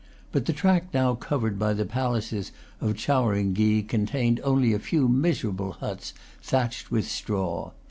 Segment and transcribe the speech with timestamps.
[0.31, 5.73] But the tract now covered by the palaces of Chowringhee contained only a few miserable
[5.73, 7.69] huts thatched with straw.